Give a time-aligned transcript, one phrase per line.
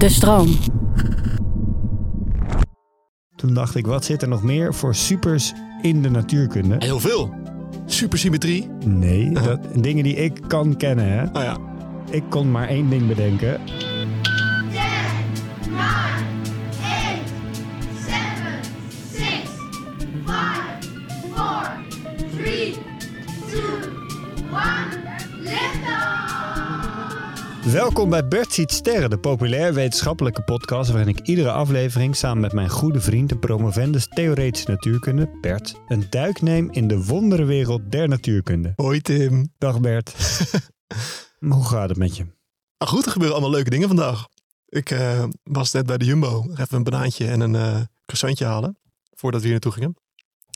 [0.00, 0.48] De stroom.
[3.36, 6.76] Toen dacht ik, wat zit er nog meer voor supers in de natuurkunde?
[6.78, 7.34] Heel veel.
[7.86, 8.68] Supersymmetrie.
[8.84, 11.12] Nee, dat, dingen die ik kan kennen.
[11.12, 11.24] Hè?
[11.24, 11.56] Nou ja,
[12.10, 13.60] Ik kon maar één ding bedenken.
[27.72, 32.52] Welkom bij Bert ziet sterren, de populair wetenschappelijke podcast waarin ik iedere aflevering samen met
[32.52, 38.08] mijn goede vriend en promovendus theoretische natuurkunde, Bert, een duik neem in de wonderenwereld der
[38.08, 38.72] natuurkunde.
[38.76, 39.52] hoi Tim.
[39.58, 40.14] Dag Bert.
[41.38, 42.22] Hoe gaat het met je?
[42.78, 44.26] Nou goed, er gebeuren allemaal leuke dingen vandaag.
[44.68, 46.44] Ik eh, was net bij de Jumbo.
[46.50, 48.78] Even een banaantje en een eh croissantje halen.
[49.10, 49.96] Voordat we hier naartoe gingen.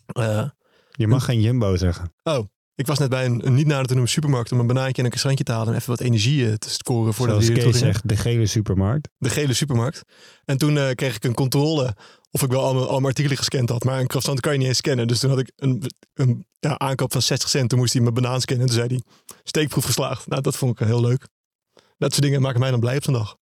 [0.06, 0.48] Eh,
[0.90, 2.12] Je mag geen Jumbo zeggen.
[2.22, 2.44] oh,
[2.74, 5.04] ik was net bij een, een niet nader te noemen supermarkt om een banaantje en
[5.04, 5.68] een croissantje te halen.
[5.68, 9.08] En even wat energie eh, te scoren voordat Zoals naartoe Kees zegt, de gele supermarkt.
[9.18, 10.02] De gele supermarkt.
[10.44, 11.96] En toen eh, kreeg ik een controle
[12.30, 13.84] of ik wel al mijn, al mijn artikelen gescand had.
[13.84, 15.06] Maar een croissant kan je niet eens scannen.
[15.06, 15.82] Dus toen had ik een,
[16.14, 17.68] een ja, aankoop van 60 cent.
[17.68, 18.66] Toen moest hij mijn banaan scannen.
[18.66, 20.26] En toen zei hij, steekproef geslaagd.
[20.26, 21.26] Nou, dat vond ik heel leuk.
[21.98, 23.36] Dat soort dingen maken mij dan blij op zo'n dag.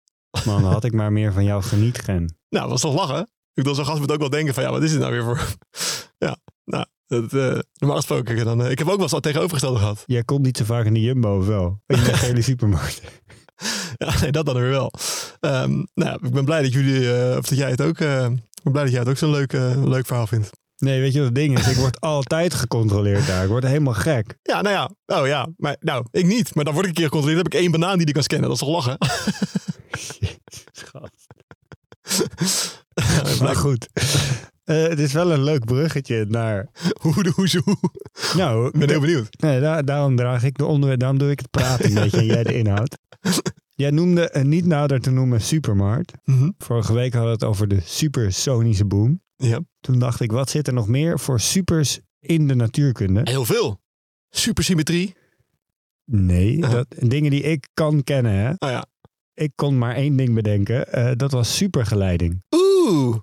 [0.45, 2.37] Man, dan had ik maar meer van jouw genietgen.
[2.49, 3.21] Nou, was toch lachen?
[3.21, 5.23] Ik bedoel, zo'n gast moet ook wel denken van, ja, wat is dit nou weer
[5.23, 5.55] voor...
[6.27, 6.85] ja, nou,
[7.21, 8.45] dat, eh normaal gesproken.
[8.45, 10.03] Dan, eh, ik heb ook wel eens dat tegenovergestelde gehad.
[10.05, 11.81] Jij komt niet zo vaak in de Jumbo, of wel?
[11.87, 13.01] In de gele supermarkt.
[13.97, 14.91] Ja, nee, dat dan weer wel.
[15.39, 18.71] Ehm, nou, ik ben blij dat jullie, eh, of dat jij het ook, ik ben
[18.71, 19.51] blij dat jij het ook zo'n leuk,
[19.83, 20.49] leuk verhaal vindt.
[20.77, 21.67] Nee, weet je wat het ding is?
[21.67, 23.43] Ik word altijd gecontroleerd daar.
[23.43, 24.37] Ik word helemaal gek.
[24.41, 25.17] Ja, nou ja.
[25.19, 25.47] Oh ja.
[25.57, 26.55] Maar nou, ik niet.
[26.55, 27.43] Maar dan word ik een keer gecontroleerd.
[27.43, 28.49] Dan heb ik één banaan die die kan scannen.
[28.49, 28.97] Dat is toch lachen?
[32.93, 33.87] Ja, maar goed.
[34.63, 36.67] Eh, het is wel een leuk bruggetje naar...
[37.01, 37.77] hoe, hoe, hoe, hoe.
[38.37, 39.41] Nou, Ik ben heel benieuwd.
[39.41, 42.25] Nee, daar, daarom draag ik de onderwerp, daarom doe ik het praten een beetje en
[42.25, 42.97] jij de inhoud.
[43.75, 46.13] Jij noemde een niet nader te noemen supermarkt.
[46.23, 46.49] Mhm.
[46.57, 49.21] Vorige week hadden we het over de supersonische boom.
[49.35, 49.59] Ja.
[49.79, 53.21] Toen dacht ik, wat zit er nog meer voor supers in de natuurkunde?
[53.23, 53.81] Heel veel.
[54.29, 55.15] Supersymmetrie.
[56.05, 58.33] Nee, dat, dingen die ik kan kennen.
[58.33, 58.49] Hè?
[58.49, 58.85] Oh ja.
[59.33, 60.91] Ik kon maar één ding bedenken.
[60.93, 62.43] eh, dat was supergeleiding.
[62.55, 63.17] Oeh.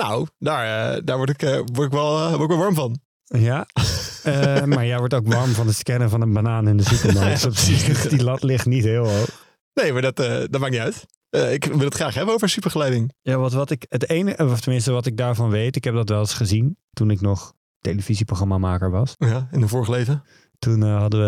[0.00, 2.74] Nou, daar, eh, daar word, ik, eh, word, ik wel, eh, word ik wel warm
[2.74, 3.00] van.
[3.24, 3.66] Ja,
[4.66, 8.10] maar jij wordt ook warm van het scannen van een banaan in de supermarkt.
[8.10, 9.46] Die lat ligt niet heel hoog.
[9.74, 11.06] Nee, maar dat, dat maakt niet uit.
[11.52, 13.14] Ik wil het graag hebben over supergeleiding.
[13.22, 16.08] Ja, wat, wat ik het ene, of tenminste wat ik daarvan weet, ik heb dat
[16.08, 19.14] wel eens gezien toen ik nog televisieprogrammamaker was.
[19.18, 20.22] Ja, in een vorig leven.
[20.58, 21.20] Toen hadden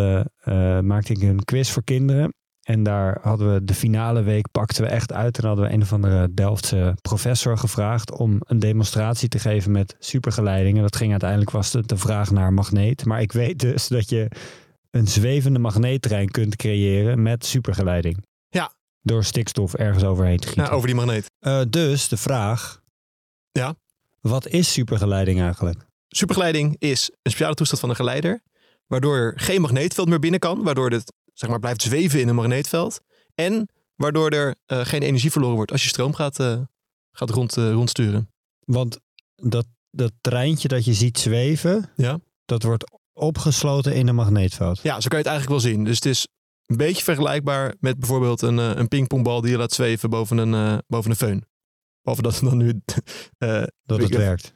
[0.44, 2.34] we, maakte ik een quiz voor kinderen.
[2.62, 5.38] En daar hadden we de finale week, pakten we echt uit.
[5.38, 9.96] En hadden we een of andere Delftse professor gevraagd om een demonstratie te geven met
[9.98, 10.82] supergeleidingen.
[10.82, 13.04] Dat ging uiteindelijk, was het de vraag naar magneet.
[13.04, 14.28] Maar ik weet dus dat je
[14.90, 18.26] een zwevende magneettrein kunt creëren met supergeleiding.
[18.48, 18.72] Ja.
[19.00, 20.64] Door stikstof ergens overheen te gieten.
[20.64, 21.30] Ja, over die magneet.
[21.38, 22.82] Eh, dus de vraag.
[23.52, 23.74] Ja.
[24.20, 25.86] Wat is supergeleiding eigenlijk?
[26.08, 28.42] Supergeleiding is een speciale toestand van een geleider.
[28.86, 30.62] Waardoor er geen magneetveld meer binnen kan.
[30.62, 31.12] Waardoor het
[31.42, 33.00] zeg maar, blijft zweven in een magneetveld.
[33.34, 36.60] En waardoor er eh, geen energie verloren wordt als je stroom gaat, eh,
[37.12, 38.30] gaat rond, eh, rondsturen.
[38.64, 38.98] Want
[39.34, 42.18] dat, dat treintje dat je ziet zweven, Ja.
[42.44, 44.82] dat wordt opgesloten in een magneetveld.
[44.82, 45.84] Ja, zo kan je het eigenlijk wel zien.
[45.84, 46.28] Dus het is
[46.66, 51.10] een beetje vergelijkbaar met bijvoorbeeld een, een pingpongbal die je laat zweven boven een, boven
[51.10, 51.46] een föhn.
[52.02, 52.72] Behalve dat het dan nu...
[53.84, 54.54] Dat het werkt.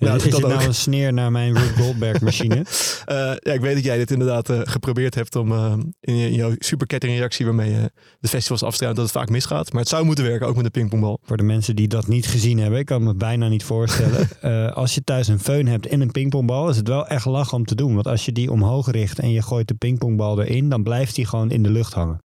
[0.00, 0.60] Ja, is dat dit nou ook.
[0.62, 2.54] een sneer naar mijn Rube Goldberg machine?
[3.04, 6.26] eh, ja, ik weet dat jij dit inderdaad eh, geprobeerd hebt om eh, in, je-
[6.28, 9.72] in jouw superkettingreactie waarmee je de festivals afstruint dat het vaak misgaat.
[9.72, 11.18] Maar het zou moeten werken, ook met een pingpongbal.
[11.22, 14.28] Voor de mensen die dat niet gezien hebben, ik kan me bijna niet voorstellen.
[14.74, 17.64] Als je thuis een föhn hebt en een pingpongbal, is het wel echt lachen om
[17.64, 17.94] te doen.
[17.94, 21.26] Want als je die omhoog richt en je gooit de pingpongbal erin, dan blijft die
[21.26, 22.18] gewoon in de lucht hangen.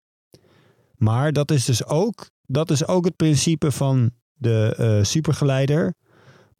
[0.96, 5.94] Maar dat is dus ook, dat is ook het principe van de supergeleider.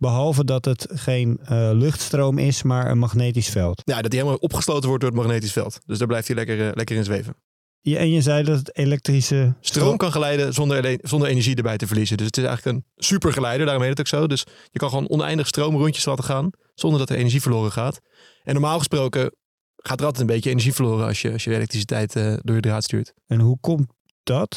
[0.00, 3.82] Behalve dat het geen eh, luchtstroom is, maar een magnetisch veld.
[3.84, 5.78] Ja, dat die helemaal opgesloten wordt door het magnetisch veld.
[5.86, 7.36] Dus daar blijft hij lekker, eh, lekker in zweven.
[7.80, 11.86] Ja, en je zei dat het elektrische Stroom kan geleiden zonder, zonder energie erbij te
[11.86, 12.16] verliezen.
[12.16, 14.26] Dus het is eigenlijk een supergeleider, daarom heet het ook zo.
[14.26, 18.00] Dus je kan gewoon oneindig stroomrondjes laten gaan zonder dat er energie verloren gaat.
[18.42, 19.34] En normaal gesproken
[19.76, 22.62] gaat er altijd een beetje energie verloren als je, als je elektriciteit eh, door je
[22.62, 23.12] draad stuurt.
[23.26, 23.86] En hoe komt
[24.22, 24.50] dat?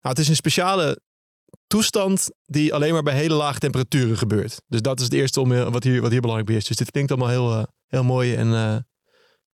[0.00, 1.00] Nou, het is een speciale
[1.66, 4.62] toestand die alleen maar bij hele lage temperaturen gebeurt.
[4.66, 6.64] Dus dat is het eerste om, eh, wat, hier, wat hier belangrijk is.
[6.64, 8.76] Dus dit klinkt allemaal heel, eh, heel mooi en eh,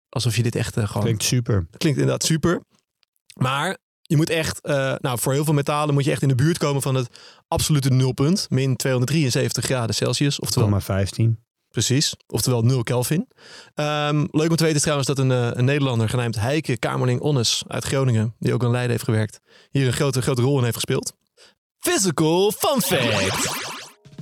[0.09, 1.03] alsof je dit echt gewoon...
[1.03, 1.67] Klinkt super.
[1.77, 2.61] Klinkt inderdaad super.
[3.35, 4.63] Maar je moet echt,
[5.01, 7.91] nou voor heel veel metalen moet je echt in de buurt komen van het absolute
[7.91, 8.47] nulpunt.
[8.51, 10.41] Min 273 graden Celsius.
[10.41, 11.39] Oftewel, 15.
[11.69, 12.15] precies.
[12.27, 13.29] Oftewel 0 Kelvin.
[13.75, 17.63] Ehm, leuk om te weten is trouwens dat een, een Nederlander genaamd Heike Kamerling Onnes
[17.67, 19.41] uit Groningen, die ook in Leiden heeft gewerkt,
[19.71, 21.15] hier een grote, grote rol in heeft gespeeld.
[21.81, 23.59] Physical Fun Fact.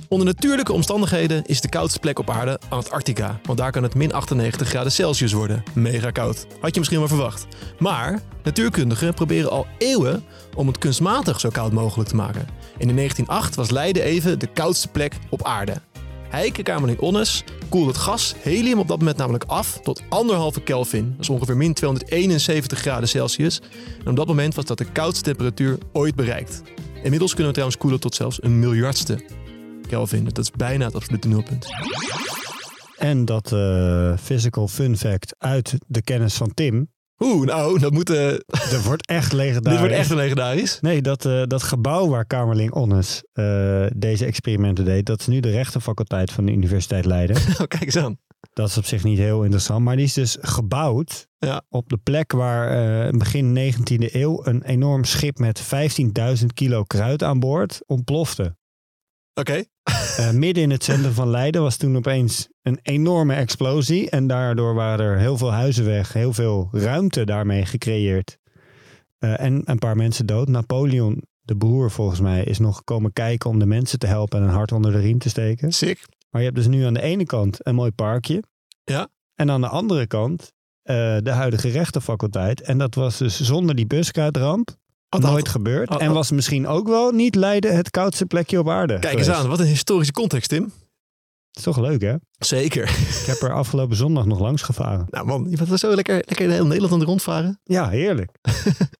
[0.07, 3.39] Onder natuurlijke omstandigheden is de koudste plek op aarde Antarctica.
[3.43, 5.63] Want daar kan het min 98 graden Celsius worden.
[5.73, 6.45] Mega koud.
[6.61, 7.47] Had je misschien wel verwacht.
[7.79, 10.23] Maar natuurkundigen proberen al eeuwen
[10.55, 12.47] om het kunstmatig zo koud mogelijk te maken.
[12.77, 15.81] En in 1908 was Leiden even de koudste plek op aarde.
[16.29, 21.11] Heike Kamerling Onnes koelde het gas helium op dat moment namelijk af tot anderhalve Kelvin.
[21.11, 23.61] Dat is ongeveer min 271 graden Celsius.
[24.03, 26.61] En op dat moment was dat de koudste temperatuur ooit bereikt.
[27.03, 29.19] Inmiddels kunnen we trouwens koelen tot zelfs een miljardste
[29.87, 30.23] Kelvin.
[30.23, 31.67] Dat is bijna het absolute nulpunt.
[32.97, 36.91] En dat eh, physical fun fact uit de kennis van Tim.
[37.19, 38.27] Oeh, nou, dat moet, eh,
[38.71, 39.79] Dat wordt echt legendarisch.
[39.79, 40.79] dit wordt echt legendarisch.
[40.79, 43.23] Nee, dat, eh, dat gebouw waar Kamerling Onnes
[43.95, 47.35] deze experimenten deed, dat is nu de rechtenfaculteit van de Universiteit Leiden.
[47.49, 48.17] Oh, kijk eens aan.
[48.59, 51.61] Dat is op zich niet heel interessant, maar die is dus gebouwd Ja.
[51.69, 52.69] op de plek waar
[53.07, 55.61] eh, begin 19e eeuw een enorm schip met
[56.39, 58.57] 15.000 kilo kruid aan boord ontplofte.
[59.33, 59.63] Oké.
[60.17, 64.09] Eh, midden in het centrum van Leiden was toen opeens een enorme explosie.
[64.09, 68.37] En daardoor waren er heel veel huizen weg, heel veel ruimte daarmee gecreëerd.
[69.19, 70.47] Eh, en een paar mensen dood.
[70.47, 74.45] Napoleon, de broer volgens mij, is nog komen kijken om de mensen te helpen en
[74.47, 75.71] een hart onder de riem te steken.
[75.71, 76.05] Sick.
[76.29, 78.43] Maar je hebt dus nu aan de ene kant een mooi parkje.
[78.89, 79.07] Ja.
[79.35, 80.51] En aan de andere kant
[80.81, 82.61] eh, de huidige rechtenfaculteit.
[82.61, 84.69] En dat was dus zonder die buskruidramp
[85.09, 85.89] Had- nooit had- gebeurd.
[85.89, 88.99] had- en was misschien ook wel niet Leiden het koudste plekje op aarde.
[88.99, 90.71] Kijk eens aan, wat een historische context, Tim.
[91.51, 92.15] is toch leuk hè?
[92.37, 92.83] Zeker.
[93.19, 95.05] Ik heb er afgelopen zondag nog langs gevaren.
[95.09, 97.59] Nou man, je wel zo lekker, lekker in heel Nederland aan het rondvaren.
[97.63, 98.31] Ja, heerlijk.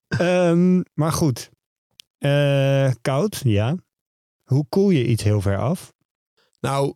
[0.08, 1.50] Ehm, maar goed.
[2.18, 3.76] Eh, koud, ja.
[4.44, 5.92] Hoe koel je iets heel ver af?
[6.60, 6.94] Nou,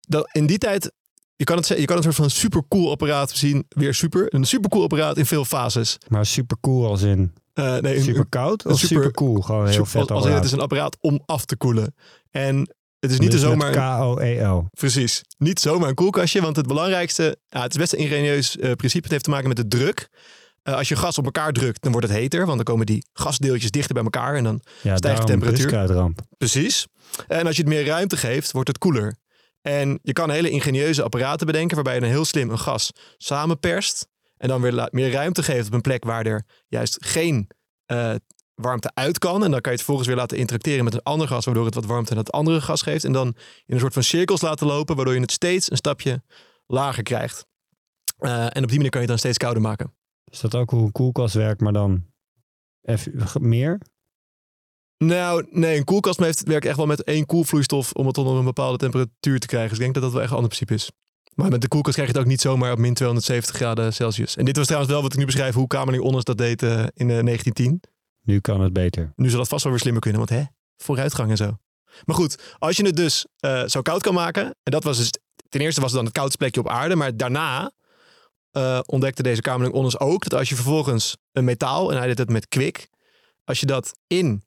[0.00, 0.92] dat, in die tijd,
[1.36, 3.64] je kan, het, je kan een soort van supercool apparaat zien.
[3.68, 4.34] Weer super.
[4.34, 5.98] Een supercool apparaat in veel fases.
[6.08, 9.40] Maar super cool als in Eh, nee, super koud of super- super cool?
[9.40, 10.36] Gewoon heel super- vet als, als apparaat.
[10.36, 11.94] het is een apparaat om af te koelen.
[12.30, 13.70] En het is niet Dus zomaar...
[13.72, 14.64] K-O-E-L.
[14.70, 15.22] Precies.
[15.38, 19.02] Niet zomaar een koelkastje, want het belangrijkste, ja, het is best een ingenieus eh, principe.
[19.02, 20.08] Het heeft te maken met de druk.
[20.62, 23.06] Eh, als je gas op elkaar drukt, dan wordt het heter, want dan komen die
[23.12, 26.12] gasdeeltjes dichter bij elkaar en dan Ja, Stijgt de temperatuur?
[26.38, 26.86] precies.
[27.28, 29.16] En als je het meer ruimte geeft, wordt het koeler.
[29.66, 34.08] En je kan hele ingenieuze apparaten bedenken waarbij je dan heel slim een gas samenperst
[34.36, 37.50] en dan weer meer ruimte geeft op een plek waar er juist geen
[37.86, 38.14] eh,
[38.54, 39.44] warmte uit kan.
[39.44, 41.74] En dan kan je het vervolgens weer laten interacteren met een ander gas, waardoor het
[41.74, 43.04] wat warmte aan het andere gas geeft.
[43.04, 43.26] En dan
[43.66, 46.22] in een soort van cirkels laten lopen, waardoor je het steeds een stapje
[46.66, 47.46] lager krijgt.
[48.18, 49.94] Eh, en op die manier kan je het dan steeds kouder maken.
[50.24, 52.04] Is dat ook hoe een koelkast werkt, maar dan
[52.82, 53.80] even meer?
[54.98, 58.44] Nou, nee, een koelkast heeft, werkt echt wel met één koelvloeistof om het onder een
[58.44, 59.68] bepaalde temperatuur te krijgen.
[59.68, 60.90] Dus ik denk dat dat wel echt een ander principe is.
[61.34, 64.36] Maar met de koelkast krijg je het ook niet zomaar op min 270 graden Celsius.
[64.36, 66.70] En dit was trouwens wel wat ik nu beschrijf, hoe Kamerling Onnes dat deed eh,
[66.70, 67.80] in eh, 1910.
[68.22, 69.12] Nu kan het beter.
[69.16, 70.44] Nu zal dat vast wel weer slimmer kunnen, want hè,
[70.76, 71.56] vooruitgang en zo.
[72.04, 75.10] Maar goed, als je het dus eh, zo koud kan maken, en dat was dus,
[75.48, 77.72] ten eerste was het dan het koudste plekje op aarde, maar daarna
[78.50, 82.18] eh, ontdekte deze Kamerling Onnes ook dat als je vervolgens een metaal, en hij deed
[82.18, 82.88] het met kwik,
[83.44, 84.42] als je dat in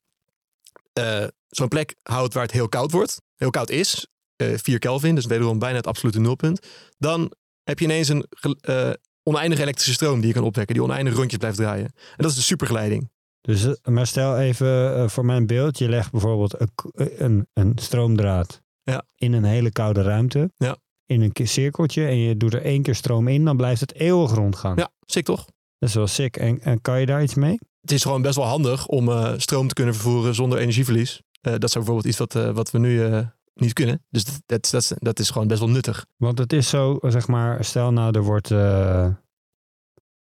[1.00, 5.16] eh, zo'n plek houdt waar het heel koud wordt, heel koud is, eh 4 Kelvin,
[5.16, 6.68] dus wederom bijna het absolute nulpunt,
[6.98, 7.31] dan
[7.63, 8.25] heb je ineens een
[8.62, 8.90] eh,
[9.24, 11.86] oneindige elektrische stroom die je kan opwekken, die oneindig rondjes blijft draaien.
[11.86, 13.10] En dat is de supergeleiding.
[13.42, 16.72] Dus, maar stel even voor mijn beeld, je legt bijvoorbeeld een,
[17.18, 19.04] een, een stroomdraad Ja.
[19.16, 20.52] in een hele koude ruimte.
[20.57, 20.78] Ja.
[21.06, 23.94] In een ke- cirkeltje en je doet er één keer stroom in, dan blijft het
[23.94, 24.76] eeuwig rondgaan.
[24.78, 25.45] Ja, sick toch?
[25.80, 26.38] Dat is wel sick.
[26.38, 27.59] En, en kan je daar iets mee?
[27.81, 31.21] het is gewoon best wel handig om eh, stroom te kunnen vervoeren zonder energieverlies.
[31.42, 34.04] Eh, dat is bijvoorbeeld iets wat, eh, wat we nu niet kunnen.
[34.09, 36.06] Dus dat, dat, dat, is- dat is gewoon best wel nuttig.
[36.18, 38.50] Want het is zo, zeg maar, stel nou er wordt,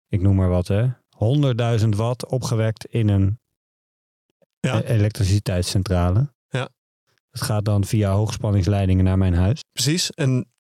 [0.07, 0.87] ik noem maar wat hè,
[1.79, 3.39] 100.000 watt opgewekt in een
[4.59, 4.75] Ja.
[4.83, 6.33] e- elektriciteitscentrale.
[6.49, 6.69] Ja.
[7.31, 9.61] Het gaat dan via hoogspanningsleidingen naar mijn huis.
[9.71, 10.11] Precies.
[10.11, 10.51] En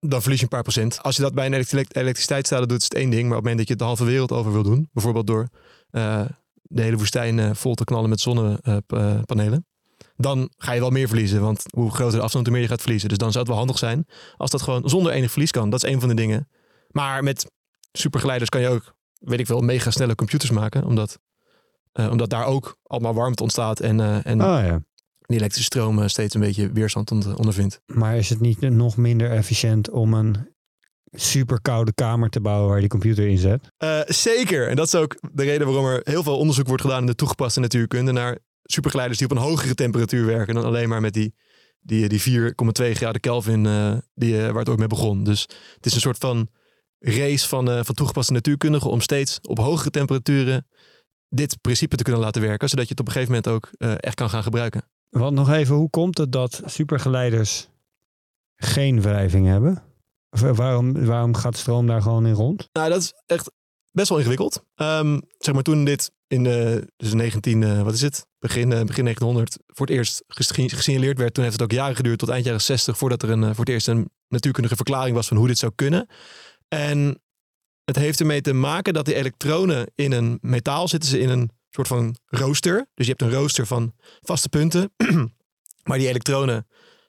[0.00, 1.02] dan verlies je een paar procent.
[1.02, 3.28] Als je dat bij een elektri- elektriciteitscentrale doet, is het één ding.
[3.28, 5.48] Maar op het moment dat je het de halve wereld over wil doen, bijvoorbeeld door
[5.90, 6.24] eh,
[6.62, 9.66] de hele woestijn eh, vol te knallen met zonnepanelen,
[10.16, 11.40] dan ga je wel meer verliezen.
[11.40, 13.08] Want hoe groter de afstand, hoe meer je gaat verliezen.
[13.08, 15.70] Dus dan zou het wel handig zijn als dat gewoon zonder enig verlies kan.
[15.70, 16.48] Dat is een van de dingen.
[16.90, 17.50] Maar met
[17.92, 20.84] supergeleiders kan je ook, weet ik wel, mega snelle computers maken.
[20.84, 21.18] Omdat,
[21.92, 24.82] eh, omdat daar ook allemaal warmte ontstaat en, en Oh ja.
[25.30, 27.80] Die elektrische stroom eh, steeds een beetje weerstand ondervindt.
[27.86, 30.36] Maar is het niet nog minder efficiënt om een
[31.12, 33.68] super koude kamer te bouwen waar je die computer in zet?
[33.76, 34.68] Eh, zeker.
[34.68, 37.14] En dat is ook de reden waarom er heel veel onderzoek wordt gedaan in de
[37.14, 41.34] toegepaste natuurkunde naar supergeleiders die op een hogere temperatuur werken dan alleen maar met die,
[41.80, 45.24] die, die 4,2 graden Kelvin eh, die, waar het ook mee begon.
[45.24, 45.40] Dus
[45.74, 46.48] het is een soort van
[46.98, 50.66] race van, van toegepaste natuurkundigen om steeds op hogere temperaturen
[51.28, 54.14] dit principe te kunnen laten werken, zodat je het op een gegeven moment ook echt
[54.14, 54.82] kan gaan gebruiken.
[55.10, 57.68] Want nog even, hoe komt het dat supergeleiders
[58.56, 59.82] geen wrijving hebben?
[60.30, 62.68] Of, eh, waarom, waarom gaat stroom daar gewoon in rond?
[62.72, 63.50] Nou, dat is echt
[63.92, 64.64] best wel ingewikkeld.
[64.74, 68.26] Ehm, zeg maar toen dit in de dus 19, eh, wat is het?
[68.38, 71.34] Begin, eh, begin 1900 voor het eerst gesignaleerd werd.
[71.34, 73.68] Toen heeft het ook jaren geduurd tot eind jaren 60 voordat er een, voor het
[73.68, 76.08] eerst een natuurkundige verklaring was van hoe dit zou kunnen.
[76.68, 77.20] En
[77.84, 81.50] het heeft ermee te maken dat die elektronen in een metaal zitten ze in een
[81.70, 82.88] soort van rooster.
[82.94, 84.92] Dus je hebt een rooster van vaste punten,
[85.88, 86.66] waar die elektronen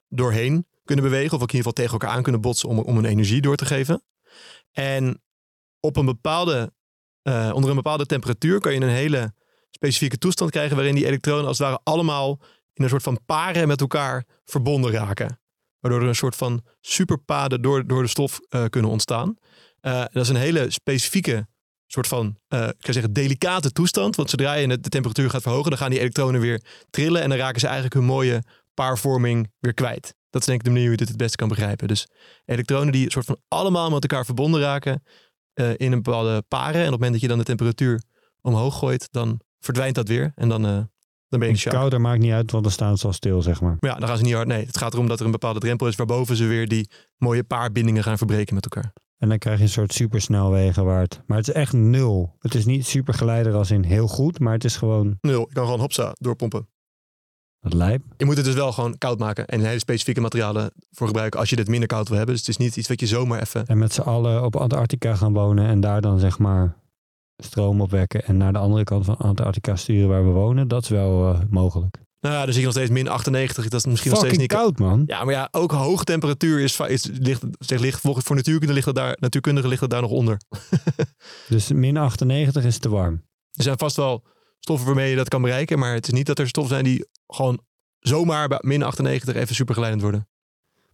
[0.08, 1.38] doorheen kunnen bewegen.
[1.38, 3.56] Of ook in ieder geval tegen elkaar aan kunnen botsen om, om een energie door
[3.56, 4.04] te geven.
[4.72, 5.22] En
[5.80, 6.74] op een bepaalde,
[7.22, 9.34] eh, onder een bepaalde temperatuur kan je een hele
[9.72, 12.40] specifieke toestand krijgen waarin die elektronen als het ware allemaal
[12.74, 15.40] in een soort van paren met elkaar verbonden raken.
[15.80, 19.38] Waardoor er een soort van superpaden door, door de stof eh, kunnen ontstaan.
[19.80, 21.48] Eh, dat is een hele specifieke
[21.92, 24.16] soort van, eh, ik zou zeggen, delicate toestand.
[24.16, 27.22] Want zodra je de temperatuur gaat verhogen, dan gaan die elektronen weer trillen.
[27.22, 28.44] En dan raken ze eigenlijk hun mooie
[28.74, 30.16] paarvorming weer kwijt.
[30.30, 31.88] Dat is denk ik de manier hoe je dit het beste kan begrijpen.
[31.88, 32.08] Dus
[32.46, 35.04] elektronen die soort van allemaal met elkaar verbonden raken
[35.54, 36.82] eh, in een bepaalde paren.
[36.82, 38.04] En op het moment dat je dan de temperatuur
[38.42, 40.32] omhoog gooit, dan verdwijnt dat weer.
[40.36, 40.82] En dan, eh,
[41.32, 41.70] dan ben je de.
[41.70, 43.78] Kouder maakt niet uit, want dan staan ze al stil, zeg maar.
[43.80, 44.48] Ja, dan gaan ze niet hard.
[44.48, 47.44] Nee, het gaat erom dat er een bepaalde drempel is waarboven ze weer die mooie
[47.44, 48.94] paarbindingen gaan verbreken met elkaar.
[49.18, 51.22] En dan krijg je een soort supersnelwegen waar het...
[51.26, 52.36] Maar het is echt nul.
[52.40, 55.46] Het is niet supergeleider als in heel goed, maar het is gewoon Nul.
[55.48, 56.68] Je kan gewoon hopsa doorpompen.
[57.60, 58.04] het lijp.
[58.18, 61.50] Je moet het dus wel gewoon koud maken en hele specifieke materialen voor gebruiken als
[61.50, 62.36] je dit minder koud wil hebben.
[62.36, 63.66] Dus het is niet iets wat je zomaar even.
[63.66, 66.81] En met z'n allen op Antarctica gaan wonen en daar dan zeg maar
[67.44, 70.68] stroom opwekken en naar de andere kant van Antarctica sturen waar we wonen.
[70.68, 71.98] Dat is wel eh, mogelijk.
[72.22, 73.70] Nou ja, zie je nog steeds min 98.
[73.70, 74.62] Dat is misschien nog steeds Fucking niet.
[74.62, 75.04] koud, man.
[75.06, 78.86] Ja, maar ja, ook hoge temperatuur is, is ligt, zeg, ligt volgens voor natuurkunde ligt
[78.86, 80.38] het daar, natuurkundigen ligt het daar nog onder.
[81.50, 83.14] Dus min 98 is te warm.
[83.52, 84.24] Er zijn vast wel
[84.60, 87.08] stoffen waarmee je dat kan bereiken, maar het is niet dat er stoffen zijn die
[87.28, 87.62] gewoon
[88.00, 90.28] zomaar bij min 98 even supergeleidend worden.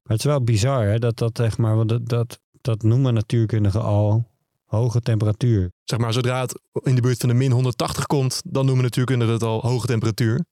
[0.04, 3.82] Maar het is wel bizar hè, dat dat zeg maar, dat, dat, dat noemen natuurkundigen
[3.82, 4.26] al
[4.68, 5.72] hoge temperatuur.
[5.84, 9.34] Zeg maar, zodra het in de buurt van de min 180 komt, dan noemen natuurkundigen
[9.34, 10.46] het al hoge temperatuur.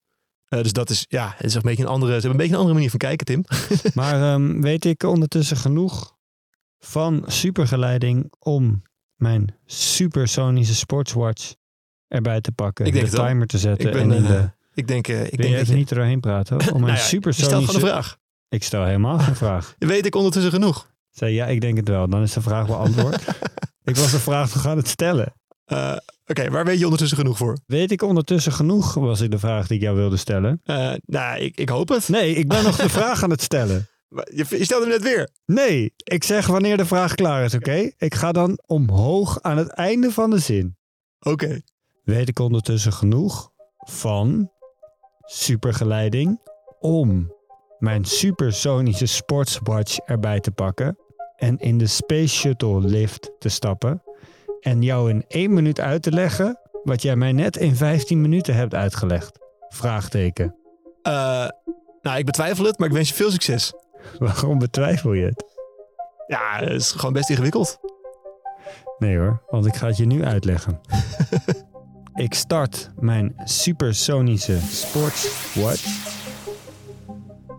[0.46, 2.54] Eh, dus dat is, ja, het is een beetje een andere, ze hebben een beetje
[2.54, 3.44] een andere manier van kijken, Tim.
[3.94, 6.16] Maar ehm, weet ik ondertussen genoeg
[6.80, 8.82] van supergeleiding om
[9.16, 11.54] mijn supersonische sportswatch
[12.08, 12.86] erbij te pakken.
[12.86, 14.50] Ik denk de timer te zetten Ik ben, en in eh, de...
[14.74, 16.58] Ik denk, eh, ik denk dat je, niet er doorheen praten?
[16.60, 17.66] Om Nou mijn ja, supersonische...
[17.66, 18.18] gewoon een vraag.
[18.50, 19.76] Ik stel helemaal geen vraag.
[19.78, 20.94] Weet ik ondertussen genoeg?
[21.12, 22.10] Zei ja, ik denk het wel.
[22.10, 23.26] Dan is de vraag beantwoord.
[23.86, 25.34] Ik was de vraag nog aan het stellen.
[25.66, 27.58] Eh, Oké, waar weet je ondertussen genoeg voor?
[27.66, 30.62] Weet ik ondertussen genoeg, was ik de vraag die ik jou wilde stellen.
[30.64, 32.10] Eh, nou, ik, ik hoop het.
[32.10, 33.88] Nee, ik ben nog de vraag aan het stellen.
[34.10, 35.30] Je, je stelde hem net weer.
[35.46, 37.92] Nee, ik zeg wanneer de vraag klaar is, oké?
[37.98, 40.78] Ik ga dan omhoog aan het einde van de zin.
[41.20, 41.62] Oké.
[42.04, 44.52] Weet ik ondertussen genoeg van
[45.26, 46.40] supergeleiding
[46.80, 47.34] om
[47.80, 50.98] mijn supersonische sportswatch erbij te pakken
[51.36, 54.04] en in de Space Shuttle lift te stappen
[54.60, 58.56] en jou in één minuut uit te leggen wat jij mij net in 15 minuten
[58.56, 59.40] hebt uitgelegd?
[59.70, 60.56] Vraagteken.
[61.02, 61.48] Eh,
[62.02, 63.74] nou, ik betwijfel het, maar ik wens je veel succes.
[64.20, 65.44] Waarom betwijfel je het?
[66.28, 67.80] Ja, het is gewoon best ingewikkeld.
[68.98, 70.80] Nee hoor, want ik ga het je nu uitleggen.
[72.26, 76.14] ik start mijn supersonische sportswatch.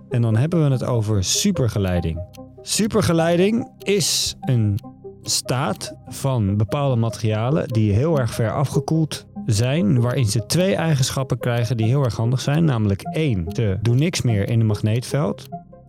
[0.09, 2.46] En dan hebben we het over supergeleiding.
[2.69, 4.79] Supergeleiding is een
[5.23, 11.77] staat van bepaalde materialen die heel erg ver afgekoeld zijn, waarin ze twee eigenschappen krijgen
[11.77, 12.65] die heel erg handig zijn.
[12.65, 15.47] Namelijk één, ze doen niks meer in een magneetveld.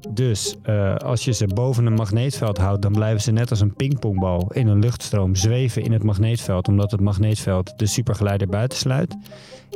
[0.09, 3.75] Dus eh, als je ze boven een magneetveld houdt, dan blijven ze net als een
[3.75, 9.15] pingpongbal in een luchtstroom zweven in het magneetveld, omdat het magneetveld de supergeleider buitensluit.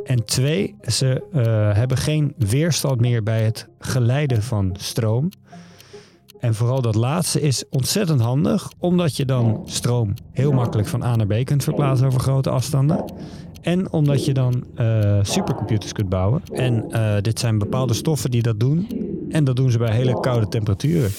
[0.04, 5.30] En twee, ze eh, hebben geen weerstand meer bij het geleiden van stroom.
[6.42, 11.16] En vooral dat laatste is ontzettend handig, omdat je dan stroom heel makkelijk van A
[11.16, 13.12] naar B kunt verplaatsen over grote afstanden.
[13.60, 16.42] En omdat je dan eh, supercomputers kunt bouwen.
[16.52, 18.88] En eh, dit zijn bepaalde stoffen die dat doen.
[19.30, 21.10] En dat doen ze bij hele koude temperaturen.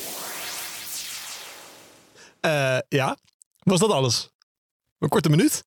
[2.40, 3.18] Eh, ja,
[3.60, 4.30] was dat alles?
[4.98, 5.64] Een korte minuut?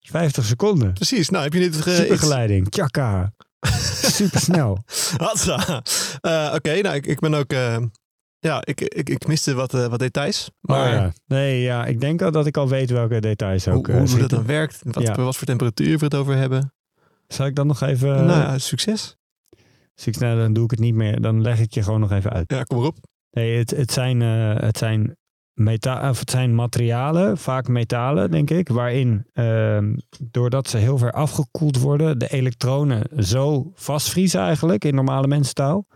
[0.00, 0.92] 50 seconden.
[0.92, 1.28] Precies.
[1.28, 1.74] Nou, heb je dit...
[1.74, 2.68] Supergeleiding.
[2.68, 3.32] Tjaka.
[4.18, 4.78] Supersnel.
[5.16, 5.82] Hatsa.
[6.20, 7.52] Eh, Oké, nou, ik, ik ben ook...
[8.44, 10.50] ja, ik, ik, ik miste wat, eh, wat details.
[10.60, 11.12] Maar Maar ja.
[11.26, 14.10] Nee, ja, ik denk al dat ik al weet welke details ook hoe, eh, hoe,
[14.10, 15.14] hoe dat dan werkt, wat, Ja.
[15.14, 16.72] wat voor temperatuur we het over hebben.
[17.28, 18.26] Zal ik dan nog even...
[18.26, 19.16] nou succes.
[20.04, 21.20] Ik, nou, dan doe ik het niet meer.
[21.20, 22.50] Dan leg ik je gewoon nog even uit.
[22.50, 22.96] Ja, kom erop.
[23.30, 25.16] Nee, het, het, zijn, eh, het zijn
[25.52, 29.96] meta of het zijn materialen, vaak metalen denk ik, waarin ehm,
[30.30, 35.86] doordat ze heel ver afgekoeld worden, de elektronen zo vastvriezen eigenlijk in normale mensentaal,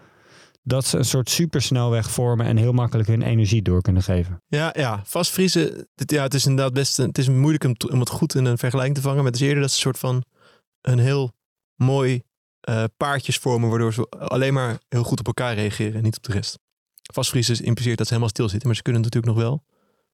[0.69, 4.43] dat ze een soort supersnelweg vormen en heel makkelijk hun energie door kunnen geven.
[4.47, 5.89] Ja, ja, vastvriezen.
[5.95, 6.97] Dit, ja, het is inderdaad best.
[6.97, 9.17] Het is moeilijk om, om het goed in een vergelijking te vangen.
[9.17, 10.25] Maar het is eerder dat ze een soort van
[10.81, 11.33] een heel
[11.75, 12.23] mooi
[12.61, 16.23] eh, paardjes vormen, waardoor ze alleen maar heel goed op elkaar reageren en niet op
[16.23, 16.59] de rest.
[17.13, 19.65] Vastvriezen impliceert dat ze helemaal stilzitten, maar ze kunnen natuurlijk nog wel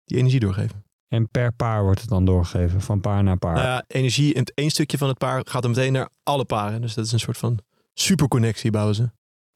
[0.04, 0.84] die energie doorgeven.
[1.08, 3.54] En per paar wordt het dan doorgegeven, van paar naar paar.
[3.54, 6.44] Nou ja, energie in het één stukje van het paar gaat dan meteen naar alle
[6.44, 6.80] paren.
[6.80, 7.58] Dus dat is een soort van
[7.94, 9.10] superconnectie bouwen ze.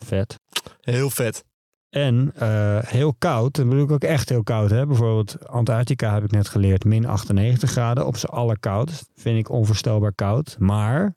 [0.05, 0.39] Vet.
[0.81, 1.45] Heel vet.
[1.91, 4.71] En eh, heel koud, dan bedoel ik ook echt heel koud.
[4.71, 4.87] Hè?
[4.87, 8.07] Bijvoorbeeld Antarctica heb ik net geleerd, min 98 graden.
[8.07, 9.05] Op z'n allerkoud.
[9.15, 10.57] Vind ik onvoorstelbaar koud.
[10.59, 11.17] Maar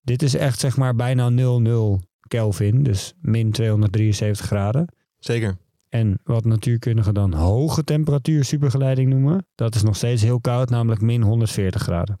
[0.00, 2.82] dit is echt zeg maar bijna 0,0 Kelvin.
[2.82, 4.88] Dus min 273 graden.
[5.18, 5.56] Zeker.
[5.88, 9.46] En wat natuurkundigen dan hoge temperatuur supergeleiding noemen.
[9.54, 12.20] Dat is nog steeds heel koud, namelijk min 140 graden.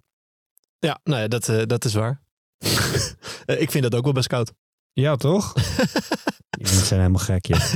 [0.78, 2.20] Ja, nou ja, dat, eh, dat is waar.
[3.46, 4.52] Eh, ik vind dat ook wel best koud.
[5.00, 5.52] Ja, toch?
[6.50, 7.60] Die mensen zijn helemaal gek, joh.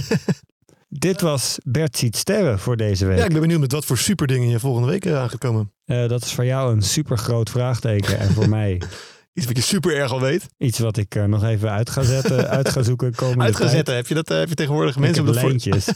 [0.88, 3.18] Dit was Bert ziet sterren voor deze week.
[3.18, 5.72] Ja, ik ben benieuwd met wat voor superdingen je volgende week aan gaat komen.
[5.84, 8.18] Eh, dat is voor jou een super groot vraagteken.
[8.18, 8.82] En voor mij
[9.34, 10.46] Iets wat je super erg al weet.
[10.58, 13.14] iets wat ik eh, nog even uit ga zetten, uit ga zoeken.
[13.14, 15.04] Komende Uitgezetten, heb je dat eh, heb je tegenwoordig tijd.
[15.04, 15.88] mensen op dat lijntjes.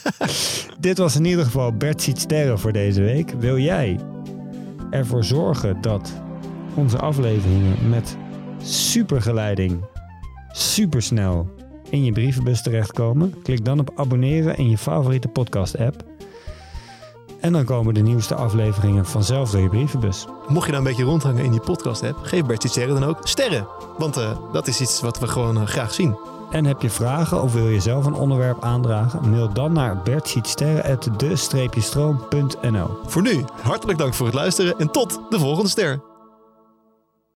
[0.81, 3.31] Dit was in ieder geval Bert ziet sterren voor deze week.
[3.39, 4.01] Wil jij
[4.91, 6.13] ervoor zorgen dat
[6.75, 8.17] onze afleveringen met
[8.63, 9.85] supergeleiding
[10.57, 11.49] supersnel
[11.91, 13.35] in je brievenbus terechtkomen?
[13.43, 16.05] Klik dan op abonneren in je favoriete podcast app.
[17.41, 20.27] En dan komen de nieuwste afleveringen vanzelf door je brievenbus.
[20.49, 23.19] Mocht je nou een beetje rondhangen in die podcast app, geef Bertie Sterren dan ook
[23.23, 23.67] sterren.
[23.99, 26.19] Want eh, dat is iets wat we gewoon eh, graag zien.
[26.51, 29.31] En heb je vragen of wil je zelf een onderwerp aandragen?
[29.31, 35.71] Mail dan naar bertzietsterren.de-stroom.nl Voor nu, hartelijk dank voor het luisteren en tot de volgende
[35.71, 36.14] ster.